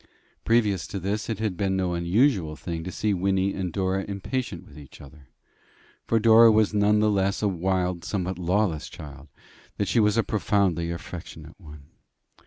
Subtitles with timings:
[0.43, 4.65] Previous to this, it had been no unusual thing to see Wynnie and Dora impatient
[4.65, 5.27] with each other;
[6.07, 9.27] for Dora was none the less a wild, somewhat lawless child,
[9.77, 11.91] that she was a profoundly affectionate one.